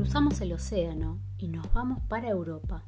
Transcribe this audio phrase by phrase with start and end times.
[0.00, 2.82] Cruzamos el océano y nos vamos para Europa.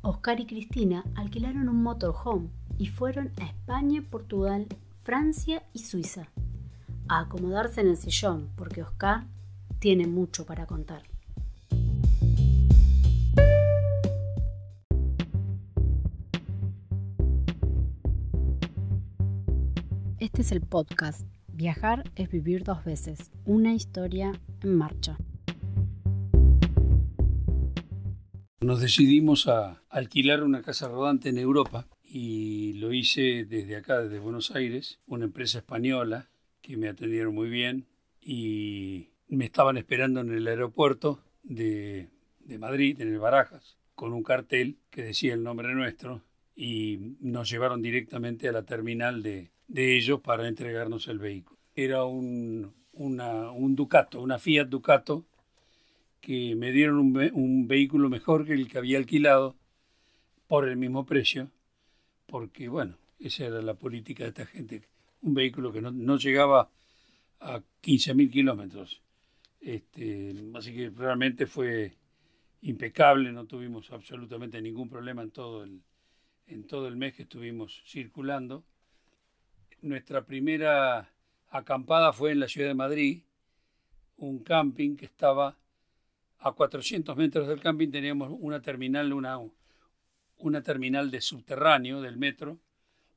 [0.00, 4.66] Oscar y Cristina alquilaron un motorhome y fueron a España, Portugal,
[5.02, 6.30] Francia y Suiza
[7.08, 9.26] a acomodarse en el sillón porque Oscar
[9.80, 11.02] tiene mucho para contar.
[20.18, 24.32] Este es el podcast Viajar es vivir dos veces, una historia
[24.62, 25.18] en marcha.
[28.62, 34.18] Nos decidimos a alquilar una casa rodante en Europa y lo hice desde acá, desde
[34.18, 36.28] Buenos Aires, una empresa española
[36.60, 37.86] que me atendieron muy bien
[38.20, 42.10] y me estaban esperando en el aeropuerto de,
[42.40, 46.20] de Madrid, en el Barajas, con un cartel que decía el nombre nuestro
[46.54, 51.58] y nos llevaron directamente a la terminal de, ellos para entregarnos el vehículo.
[51.74, 55.24] Era un, un Ducato, una Fiat Ducato,
[56.20, 59.56] que me dieron un, vehículo mejor que el que había alquilado
[60.46, 61.50] por el mismo precio,
[62.26, 64.82] porque bueno, esa era la política de esta gente.
[65.22, 66.70] Un vehículo que no, no llegaba
[67.40, 69.00] a 15.000 kilómetros.
[69.60, 71.94] Este, así que realmente fue
[72.62, 75.82] impecable, no tuvimos absolutamente ningún problema en todo el,
[76.46, 78.64] en todo el mes que estuvimos circulando
[79.82, 81.10] nuestra primera
[81.48, 83.22] acampada fue en la ciudad de Madrid,
[84.18, 85.56] un camping que estaba
[86.40, 89.38] a 400 metros del camping, teníamos una terminal, una,
[90.38, 92.58] una terminal de subterráneo del metro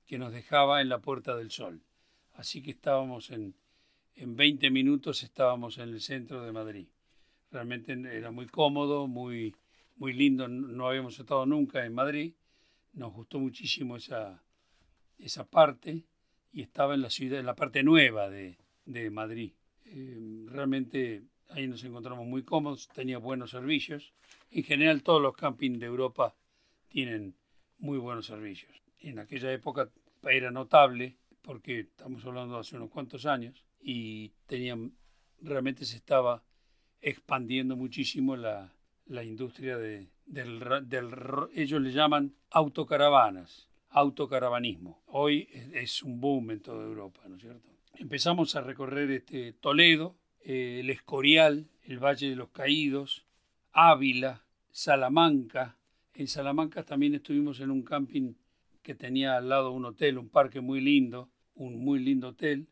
[0.05, 1.81] que nos dejaba en la Puerta del Sol.
[2.33, 3.55] Así que estábamos en,
[4.15, 6.87] en 20 minutos, estábamos en el centro de Madrid.
[7.49, 9.55] Realmente era muy cómodo, muy,
[9.95, 12.33] muy lindo, no habíamos estado nunca en Madrid,
[12.93, 14.43] nos gustó muchísimo esa,
[15.17, 16.03] esa parte
[16.51, 19.53] y estaba en la ciudad, en la parte nueva de, de Madrid.
[19.85, 24.13] Eh, realmente ahí nos encontramos muy cómodos, tenía buenos servicios.
[24.51, 26.35] En general todos los campings de Europa
[26.87, 27.35] tienen
[27.77, 28.81] muy buenos servicios.
[28.99, 29.89] En aquella época
[30.23, 34.93] era notable porque estamos hablando de hace unos cuantos años y tenían,
[35.41, 36.43] realmente se estaba
[37.01, 38.73] expandiendo muchísimo la,
[39.05, 40.61] la industria de, del,
[41.53, 45.03] ellos le llaman autocaravanas autocaravanismo.
[45.05, 47.69] Hoy es un boom en toda Europa, ¿no es cierto?
[47.95, 53.25] Empezamos a recorrer este Toledo, eh, el Escorial, el Valle de los Caídos,
[53.71, 55.77] Ávila, Salamanca.
[56.13, 58.33] En Salamanca también estuvimos en un camping
[58.81, 62.67] que tenía al lado un hotel, un parque muy lindo, un muy lindo hotel.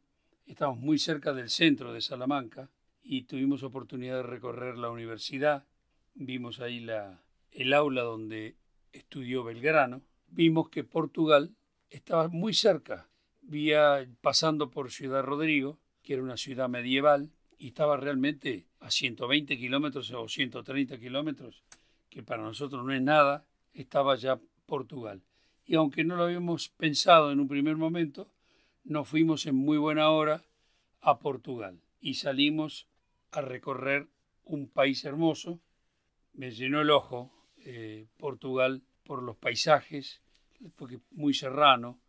[0.45, 2.69] Estamos muy cerca del centro de Salamanca
[3.03, 5.65] y tuvimos oportunidad de recorrer la universidad.
[6.13, 8.55] Vimos ahí la, el aula donde
[8.91, 11.55] estudió Belgrano vimos que Portugal
[11.89, 13.09] estaba muy cerca,
[13.41, 17.29] vía pasando por Ciudad Rodrigo, que era una ciudad medieval,
[17.61, 21.63] y estaba realmente a 120 kilómetros o 130 kilómetros,
[22.09, 25.22] que para nosotros no es nada, estaba ya Portugal.
[25.67, 28.31] Y aunque no lo habíamos pensado en un primer momento,
[28.83, 30.44] nos fuimos en muy buena hora
[31.01, 32.88] a Portugal y salimos
[33.29, 34.07] a recorrer
[34.43, 35.59] un país hermoso.
[36.33, 40.23] Me llenó el ojo eh, Portugal por los paisajes,
[40.75, 41.99] porque muy serrano,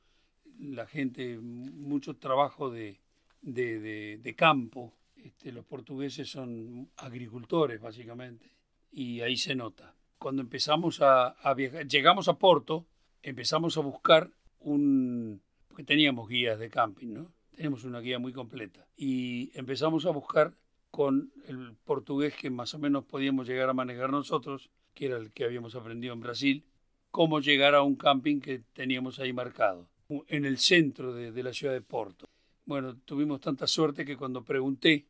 [0.58, 3.00] la gente, mucho trabajo de,
[3.42, 4.94] de, de, campo.
[5.22, 8.50] Este, los portugueses son agricultores, básicamente,
[8.90, 9.94] y ahí se nota.
[10.18, 12.86] Cuando empezamos a, viajar, llegamos a Porto,
[13.22, 15.40] empezamos a buscar un...
[15.68, 17.32] porque teníamos guías de camping, ¿no?
[17.54, 18.86] Tenemos una guía muy completa.
[18.96, 20.54] Y empezamos a buscar
[20.90, 25.32] con el portugués que más o menos podíamos llegar a manejar nosotros, que era el
[25.32, 26.64] que habíamos aprendido en Brasil,
[27.10, 29.88] cómo llegar a un camping que teníamos ahí marcado,
[30.28, 32.26] en el centro de la ciudad de Porto.
[32.64, 35.06] Bueno, tuvimos tanta suerte que cuando pregunté,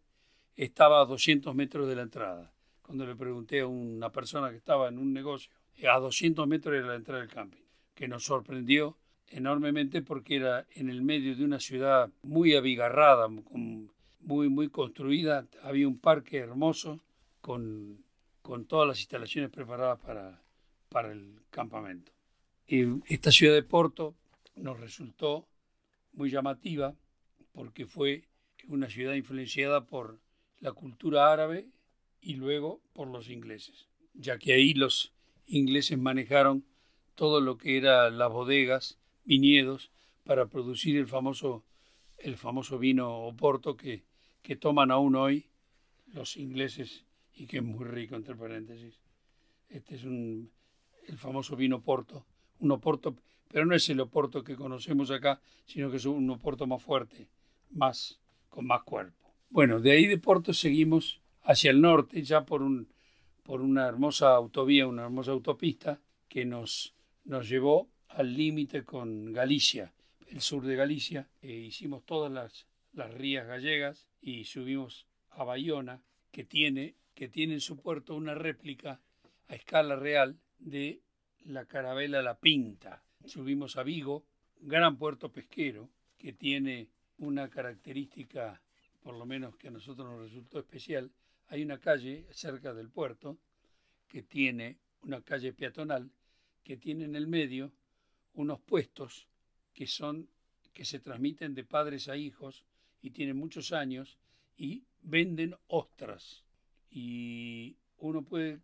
[0.57, 2.53] estaba a 200 metros de la entrada.
[2.83, 5.51] Cuando le pregunté a una persona que estaba en un negocio,
[5.91, 7.63] a 200 metros de la entrada del camping,
[7.95, 8.97] que nos sorprendió
[9.29, 15.47] enormemente porque era en el medio de una ciudad muy abigarrada, muy, muy construida.
[15.63, 17.01] Había un parque hermoso
[17.41, 18.05] con,
[18.43, 20.43] con todas las instalaciones preparadas para,
[20.89, 22.13] para el campamento.
[22.67, 24.15] Y esta ciudad de Porto
[24.55, 25.49] nos resultó
[26.13, 26.95] muy llamativa
[27.53, 28.29] porque fue
[28.69, 30.21] una ciudad influenciada por
[30.63, 31.69] la cultura árabe
[32.21, 35.13] y luego por los ingleses, ya que ahí los
[35.47, 36.65] ingleses manejaron
[37.17, 39.91] todo lo que era las bodegas, viñedos,
[40.25, 41.65] para producir el famoso,
[42.19, 44.05] el famoso vino Oporto que,
[44.41, 45.51] que toman aún hoy
[46.13, 47.05] los ingleses
[47.35, 49.01] y que es muy rico, entre paréntesis.
[49.69, 50.53] Este es un,
[51.09, 52.25] el famoso vino Porto.
[52.61, 53.17] Un Oporto,
[53.49, 57.27] pero no es el Oporto que conocemos acá, sino que es un Oporto más fuerte,
[57.71, 59.22] más, con más cuerpo.
[59.53, 62.89] Bueno, de ahí de Porto seguimos hacia el norte, ya por un,
[63.43, 66.95] por una hermosa autovía, una hermosa autopista que nos,
[67.25, 69.93] nos llevó al límite con Galicia,
[70.27, 71.29] el sur de Galicia.
[71.43, 77.53] E hicimos todas las, las rías gallegas y subimos a Bayona, que tiene, que tiene
[77.53, 79.03] en su puerto una réplica
[79.49, 81.03] a escala real de
[81.45, 83.05] la carabela La Pinta.
[83.27, 84.25] Subimos a Vigo,
[84.63, 86.89] gran puerto pesquero, que tiene
[87.19, 88.63] una característica,
[89.03, 91.11] por lo menos que a nosotros nos resultó especial.
[91.49, 93.39] Hay una calle cerca del puerto
[94.09, 96.11] que tiene una calle peatonal
[96.63, 97.73] que tiene en el medio
[98.35, 99.27] unos puestos
[99.75, 100.29] que son
[100.73, 102.65] que se transmiten de padres a hijos
[103.03, 104.17] y tienen muchos años
[104.57, 106.45] y venden ostras
[106.91, 108.61] y uno puede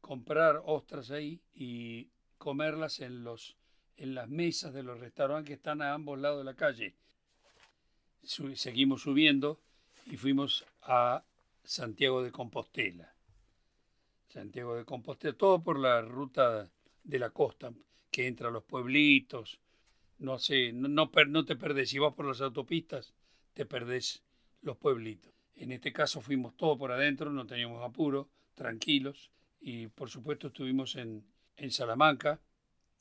[0.00, 2.08] comprar ostras ahí y
[2.38, 3.56] comerlas en los
[3.96, 6.94] en las mesas de los restaurantes que están a ambos lados de la calle.
[8.22, 9.60] seguimos subiendo
[10.06, 11.24] y fuimos a
[11.64, 13.14] Santiago de Compostela.
[14.28, 16.70] Santiago de Compostela, todo por la ruta
[17.04, 17.72] de la costa,
[18.10, 19.60] que entra a los pueblitos.
[20.18, 21.90] No sé, no, no, te perdés.
[21.90, 23.14] Si vas por las autopistas,
[23.54, 24.22] te perdés
[24.60, 25.32] los pueblitos.
[25.56, 29.30] En este caso fuimos todo por adentro, no teníamos apuro, tranquilos.
[29.60, 31.24] Y por supuesto estuvimos en,
[31.56, 32.40] en Salamanca,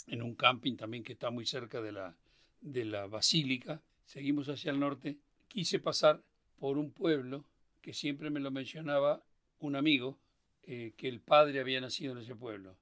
[0.07, 2.17] en un camping también que está muy cerca de la,
[2.59, 3.81] de la basílica.
[4.05, 5.17] Seguimos hacia el norte.
[5.47, 6.23] Quise pasar
[6.61, 7.43] por un pueblo
[7.81, 9.25] que siempre me lo mencionaba
[9.57, 10.19] un amigo,
[10.61, 12.77] eh, que el padre había nacido en ese pueblo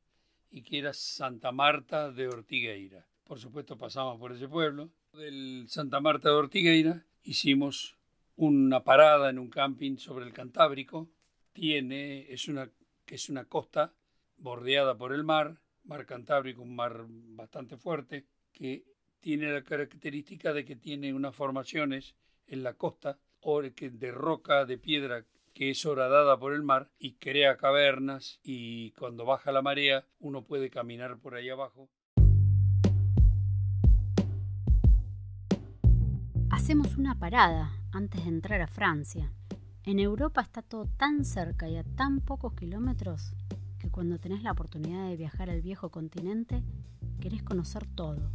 [0.52, 3.08] y que era Santa Marta de Ortigueira.
[3.24, 4.92] Por supuesto pasamos por ese pueblo.
[5.14, 7.96] Del Santa Marta de Ortigueira hicimos
[8.36, 11.10] una parada en un camping sobre el Cantábrico.
[11.54, 12.70] Tiene, es una,
[13.08, 13.94] es una costa
[14.36, 18.84] bordeada por el mar, mar Cantábrico, un mar bastante fuerte, que
[19.22, 25.26] tiene la característica de que tiene unas formaciones en la costa de roca, de piedra
[25.54, 30.44] que es horadada por el mar y crea cavernas y cuando baja la marea uno
[30.44, 31.90] puede caminar por ahí abajo.
[36.50, 39.32] Hacemos una parada antes de entrar a Francia.
[39.84, 43.34] En Europa está todo tan cerca y a tan pocos kilómetros
[43.80, 46.64] que cuando tenés la oportunidad de viajar al viejo continente,
[47.20, 48.32] querés conocer todo.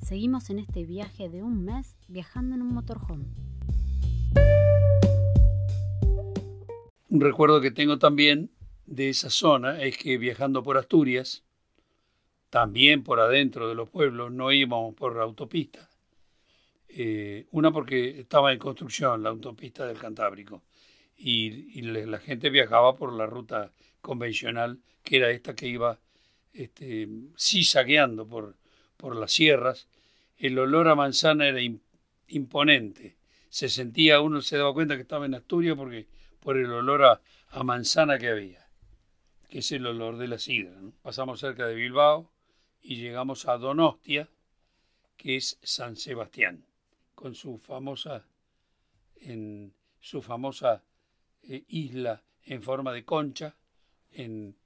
[0.00, 3.26] Seguimos en este viaje de un mes viajando en un motorhome.
[7.08, 8.50] Un recuerdo que tengo también
[8.86, 11.44] de esa zona es que viajando por Asturias,
[12.50, 15.88] también por adentro de los pueblos, no íbamos por autopista.
[16.88, 20.62] Eh, una porque estaba en construcción la autopista del Cantábrico
[21.16, 25.98] y, la gente viajaba por la ruta convencional, que era esta que iba
[26.52, 28.56] este, saqueando por,
[28.96, 29.88] por las sierras.
[30.36, 31.60] El olor a manzana era
[32.28, 33.16] imponente.
[33.54, 36.08] Se sentía, uno se daba cuenta que estaba en Asturias porque
[36.40, 38.66] por el olor a, manzana que había,
[39.48, 40.72] que es el olor de la sidra.
[41.02, 42.32] Pasamos cerca de Bilbao
[42.82, 44.28] y llegamos a Donostia,
[45.16, 46.66] que es San Sebastián,
[47.14, 48.26] con su famosa,
[49.20, 50.82] en, su famosa
[51.44, 53.54] eh, isla en forma de concha
[54.10, 54.56] en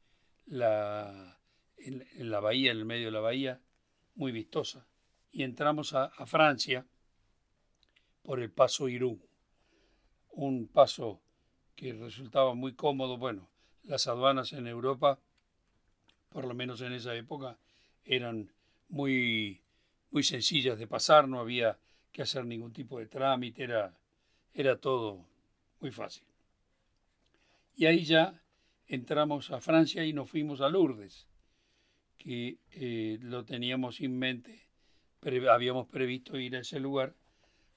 [0.46, 1.38] la,
[1.76, 3.60] en, la bahía, en el medio de la bahía,
[4.14, 4.86] muy vistosa.
[5.30, 6.86] Y entramos a, a Francia
[8.28, 9.22] por el paso Irún,
[10.32, 11.18] un paso
[11.74, 13.16] que resultaba muy cómodo.
[13.16, 13.48] Bueno,
[13.84, 15.18] las aduanas en Europa,
[16.28, 17.56] por lo menos en esa época,
[18.04, 18.52] eran
[18.90, 19.62] muy,
[20.10, 21.78] muy sencillas de pasar, no había
[22.12, 23.96] que hacer ningún tipo de trámite, era,
[24.52, 25.24] era todo
[25.80, 26.26] muy fácil.
[27.76, 28.42] Y ahí ya
[28.88, 31.26] entramos a Francia y nos fuimos a Lourdes,
[32.18, 34.68] que eh, lo teníamos en mente,
[35.50, 37.14] habíamos previsto ir a ese lugar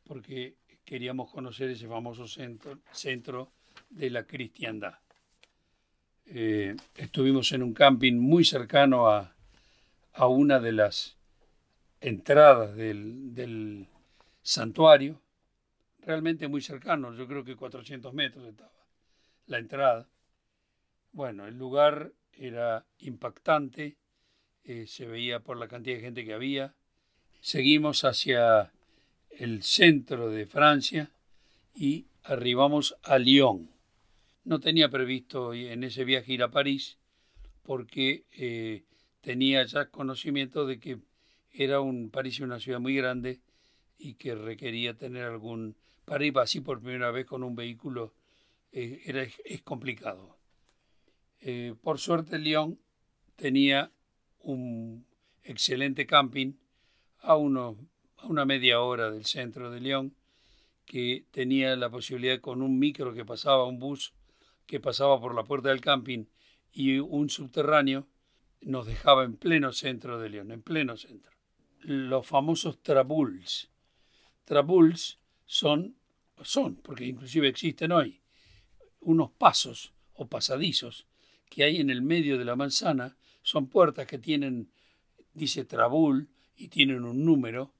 [0.03, 0.55] porque
[0.85, 3.51] queríamos conocer ese famoso centro, centro
[3.89, 4.95] de la cristiandad.
[6.25, 9.35] Eh, estuvimos en un camping muy cercano a,
[10.13, 11.17] a una de las
[11.99, 13.87] entradas del, del,
[14.41, 15.21] santuario,
[15.99, 18.71] realmente muy cercano, yo creo que 400 metros estaba
[19.47, 20.09] la entrada.
[21.11, 23.97] Bueno, el lugar era impactante,
[24.63, 26.73] eh, se veía por la cantidad de gente que había.
[27.41, 28.71] Seguimos hacia
[29.37, 31.11] el centro de Francia
[31.73, 33.69] y arribamos a Lyon.
[34.43, 36.97] No tenía previsto en ese viaje ir a París
[37.63, 38.83] porque eh,
[39.21, 40.99] tenía ya conocimiento de que
[41.51, 43.41] era un París una ciudad muy grande
[43.97, 48.13] y que requería tener algún para ir así por primera vez con un vehículo
[48.71, 50.37] eh, era es complicado.
[51.39, 52.79] Eh, por suerte Lyon
[53.35, 53.91] tenía
[54.39, 55.05] un
[55.43, 56.53] excelente camping
[57.19, 57.77] a, uno,
[58.21, 60.15] a una media hora del centro de Lyon
[60.85, 64.13] que tenía la posibilidad con un micro que pasaba, un bus
[64.65, 66.25] que pasaba por la puerta del camping
[66.71, 68.07] y un subterráneo
[68.61, 71.31] nos dejaba en pleno centro de León, en pleno centro.
[71.79, 73.69] Los famosos trabuls.
[74.45, 75.95] Trabuls son,
[76.43, 78.21] son, porque inclusive existen hoy,
[78.99, 81.07] unos pasos o pasadizos
[81.49, 84.71] que hay en el medio de la manzana, son puertas que tienen,
[85.33, 87.73] dice trabul, y tienen un número,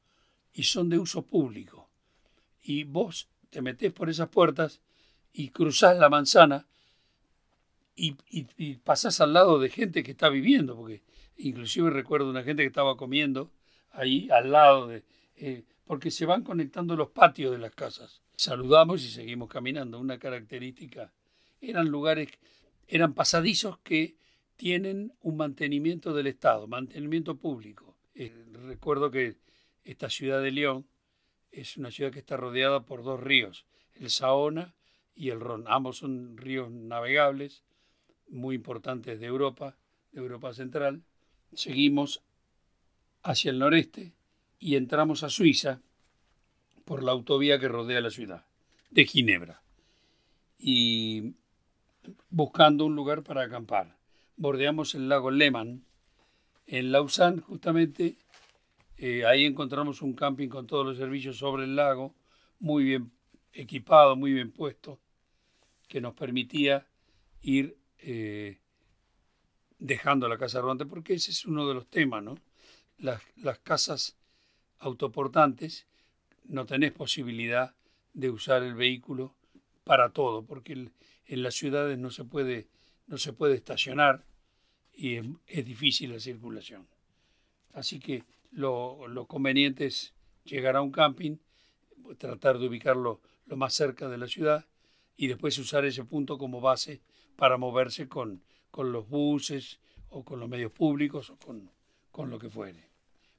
[0.54, 1.90] y son de uso público.
[2.62, 4.82] Y vos te metés por esas puertas
[5.34, 6.66] y cruzás la manzana
[7.96, 11.02] y, y, pasás al lado de gente que está viviendo, porque
[11.38, 13.52] inclusive recuerdo una gente que estaba comiendo
[13.92, 15.04] ahí al lado de...
[15.36, 18.22] Eh, porque se van conectando los patios de las casas.
[18.38, 20.00] Saludamos y seguimos caminando.
[20.00, 21.12] Una característica.
[21.60, 22.30] Eran lugares,
[22.88, 24.16] eran pasadizos que
[24.56, 27.98] tienen un mantenimiento del Estado, mantenimiento público.
[28.16, 28.32] Eh,
[28.68, 29.36] recuerdo que
[29.84, 30.86] esta ciudad de León
[31.52, 34.74] es una ciudad que está rodeada por dos ríos, el Saona
[35.16, 35.66] y el Ron.
[35.68, 37.64] Ambos son ríos navegables
[38.30, 39.76] muy importantes de Europa,
[40.12, 41.04] de Europa Central.
[41.54, 42.22] Seguimos
[43.24, 44.14] hacia el noreste
[44.60, 45.82] y entramos a Suiza
[46.86, 48.46] por la autovía que rodea la ciudad
[48.90, 49.62] de Ginebra.
[50.58, 51.34] Y
[52.30, 53.98] buscando un lugar para acampar.
[54.38, 55.84] Bordeamos el lago Lehmann.
[56.68, 58.18] En Lausanne, justamente,
[59.02, 62.16] eh, ahí encontramos un camping con todos los servicios sobre el lago,
[62.60, 63.12] muy bien
[63.52, 65.00] equipado, muy bien puesto,
[65.88, 66.88] que nos permitía
[67.42, 68.60] ir eh,
[69.80, 72.38] dejando la casa rodante, porque ese es uno de los temas, ¿no?
[72.98, 74.16] Las, las casas
[74.80, 75.88] autoportantes
[76.46, 77.74] no tenés posibilidad
[78.14, 79.34] de usar el vehículo
[79.84, 82.68] para todo, porque en las ciudades no se puede,
[83.08, 84.24] no se puede estacionar
[84.94, 85.16] y
[85.48, 86.88] es, difícil la circulación.
[87.74, 91.38] Así que lo, lo, conveniente es llegar a un camping,
[92.18, 94.66] tratar de ubicarlo lo más cerca de la ciudad
[95.18, 97.02] y después usar ese punto como base
[97.36, 99.80] para moverse con, con los buses
[100.10, 101.72] o con los medios públicos o con,
[102.12, 102.90] con lo que fuere,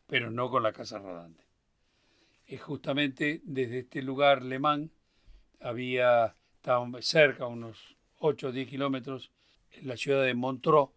[0.07, 1.45] pero no con la casa rodante.
[2.47, 4.91] Es justamente desde este lugar, Le Mans,
[5.61, 9.31] había, estaba cerca, unos 8 o 10 kilómetros,
[9.83, 10.91] la ciudad de Montreux,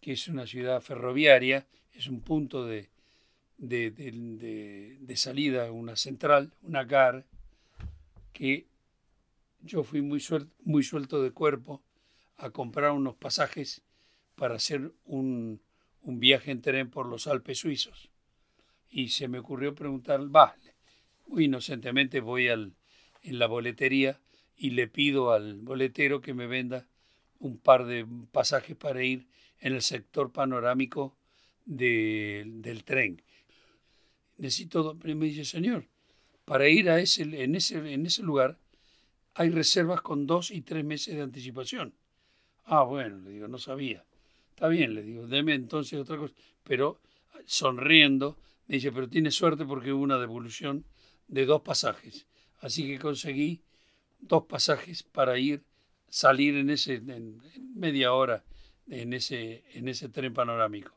[0.00, 2.90] que es una ciudad ferroviaria, es un punto de,
[3.58, 7.24] de, de, de salida, una central, una GAR,
[8.32, 8.66] que
[9.62, 10.22] yo fui muy,
[10.64, 11.82] muy suelto de cuerpo
[12.36, 13.82] a comprar unos pasajes
[14.34, 15.60] para hacer un,
[16.02, 18.10] un viaje en tren por los Alpes suizos.
[18.90, 20.54] Y se me ocurrió preguntar, va,
[21.36, 22.74] inocentemente voy al,
[23.22, 24.20] en la boletería
[24.56, 26.86] y le pido al boletero que me venda
[27.38, 29.26] un par de pasajes para ir
[29.60, 31.16] en el sector panorámico
[31.64, 33.22] de, del tren.
[34.38, 35.88] Necesito, me dice, señor,
[36.44, 38.58] para ir a ese, en, ese, en ese lugar
[39.34, 41.94] hay reservas con dos y tres meses de anticipación.
[42.64, 44.04] Ah, bueno, le digo, no sabía.
[44.50, 46.34] Está bien, le digo, deme entonces otra cosa.
[46.64, 47.00] Pero
[47.44, 50.84] sonriendo, me dice, pero tiene suerte porque hubo una devolución
[51.28, 52.26] de dos pasajes.
[52.60, 53.62] Así que conseguí
[54.18, 55.64] dos pasajes para ir,
[56.08, 57.40] salir en ese, en,
[57.74, 58.44] media hora
[58.88, 60.92] en ese, en ese tren panorámico.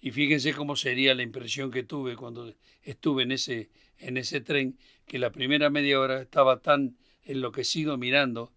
[0.00, 4.78] Y fíjense cómo sería la impresión que tuve cuando estuve en ese, en ese tren,
[5.06, 8.52] que la primera media hora estaba tan enloquecido mirando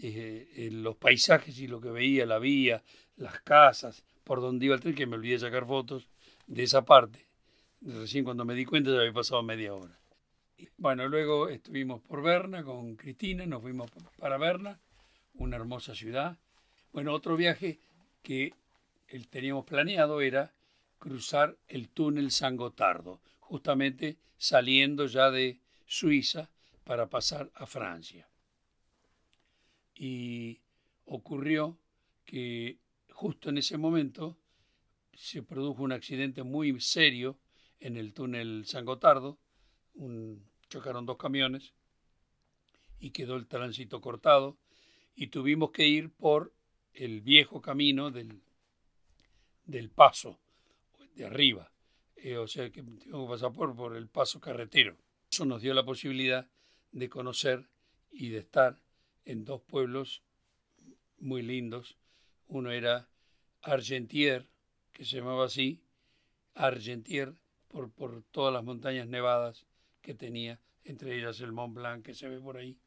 [0.00, 2.82] eh, los paisajes y lo que veía, la vía,
[3.16, 6.08] las casas, por donde iba el tren, que me olvidé sacar fotos
[6.46, 7.26] de esa parte.
[7.80, 9.98] Recién cuando me di cuenta ya había pasado media hora.
[10.76, 14.80] Bueno, luego estuvimos por Berna con Cristina, nos fuimos para Berna,
[15.34, 16.38] una hermosa ciudad.
[16.92, 17.80] Bueno, otro viaje
[18.22, 18.54] que
[19.30, 20.52] teníamos planeado era
[20.98, 26.50] cruzar el túnel San Gotardo, justamente saliendo ya de Suiza
[26.84, 28.28] para pasar a Francia.
[29.94, 30.60] Y
[31.06, 31.78] ocurrió
[32.24, 32.78] que
[33.10, 34.36] justo en ese momento
[35.14, 37.38] se produjo un accidente muy serio
[37.80, 39.38] en el túnel San Gotardo,
[40.68, 41.72] chocaron dos camiones
[42.98, 44.56] y quedó el tránsito cortado
[45.14, 46.52] y tuvimos que ir por
[46.92, 48.42] el viejo camino del,
[49.66, 50.40] del paso
[51.14, 51.72] de arriba,
[52.16, 54.96] eh, o sea que tuvimos que pasar por, por el paso carretero.
[55.30, 56.48] Eso nos dio la posibilidad
[56.92, 57.68] de conocer
[58.10, 58.80] y de estar
[59.24, 60.22] en dos pueblos
[61.18, 61.96] muy lindos.
[62.46, 63.08] Uno era
[63.62, 64.48] Argentier,
[64.92, 65.82] que se llamaba así,
[66.54, 67.34] Argentier,
[67.68, 69.66] por, por todas las montañas nevadas
[70.00, 72.78] que tenía, entre ellas el Mont Blanc que se ve por ahí,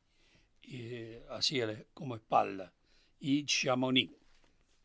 [0.61, 1.59] y, eh, así
[1.93, 2.73] como espalda,
[3.19, 4.13] y Chamonix,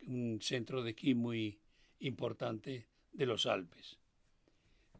[0.07, 1.59] un centro de esquí muy
[1.99, 3.97] importante de los Alpes.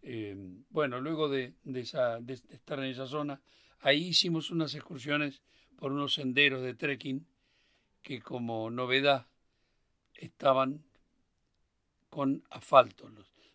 [0.02, 0.36] Eh,
[0.70, 3.42] bueno, luego de, estar en esa zona,
[3.84, 5.42] Ahí hicimos unas excursiones
[5.76, 7.28] por unos senderos de trekking
[8.02, 9.28] que como novedad
[10.14, 10.86] estaban
[12.10, 13.12] con asfalto.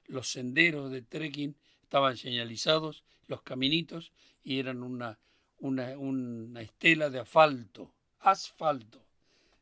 [0.06, 4.12] Los, senderos de trekking estaban señalizados, los caminitos,
[4.44, 9.02] y eran una estela de asfalto, asfalto.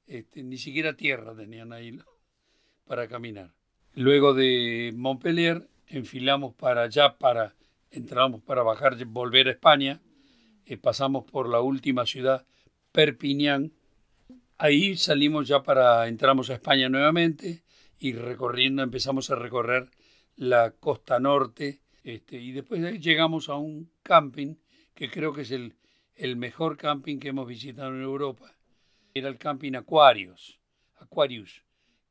[0.04, 1.96] Este, ni siquiera tierra tenían ahí
[2.86, 3.54] para caminar.
[3.96, 7.54] Luego de Montpellier enfilamos para allá, para,
[7.90, 10.02] entramos para bajar, volver a España,
[10.66, 12.44] eh, pasamos por la última ciudad,
[12.92, 13.72] Perpiñán,
[14.58, 17.62] ahí salimos ya para, entramos a España nuevamente
[17.98, 19.88] y recorriendo, empezamos a recorrer
[20.36, 24.56] la costa norte este, y después de llegamos a un camping
[24.94, 25.74] que creo que es el,
[26.16, 28.52] el mejor camping que hemos visitado en Europa.
[29.14, 30.60] Era el camping Aquarius,
[30.98, 31.62] Aquarius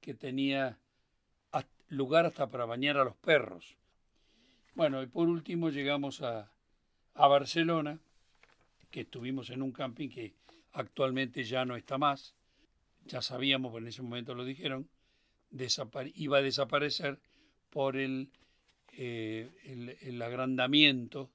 [0.01, 0.79] que tenía
[1.95, 3.77] lugar hasta para bañar a los perros.
[4.73, 6.51] Bueno, y por último llegamos a,
[7.13, 7.99] a Barcelona,
[8.91, 10.33] que estuvimos en un camping que
[10.73, 12.35] actualmente ya no está más.
[13.05, 14.89] Ya sabíamos, en ese momento lo dijeron,
[16.15, 17.19] iba a desaparecer
[17.69, 18.29] por el,
[18.93, 21.29] eh, el, el, agrandamiento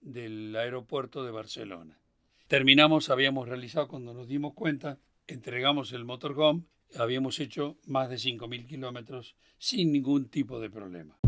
[0.00, 1.98] del aeropuerto de Barcelona.
[2.46, 6.62] Terminamos, habíamos realizado, cuando nos dimos cuenta, entregamos el motorhome,
[6.96, 11.18] habíamos hecho más de 5.000 kilómetros sin ningún tipo de problema.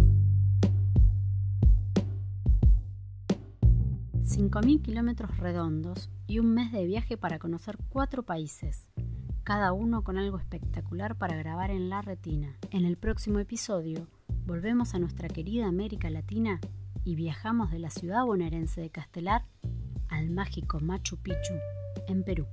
[4.23, 8.89] 5.000 kilómetros redondos y un mes de viaje para conocer cuatro países
[9.51, 12.57] cada uno con algo espectacular para grabar en la retina.
[12.71, 14.07] En el próximo episodio,
[14.47, 16.61] volvemos a nuestra querida América Latina
[17.05, 19.47] y viajamos de la ciudad bonaerense de Castelar
[20.09, 21.55] al mágico Machu Picchu,
[22.07, 22.47] en Perú.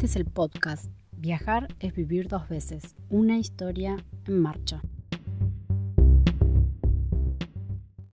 [0.00, 4.80] Este es el podcast Viajar es vivir dos veces, una historia en marcha.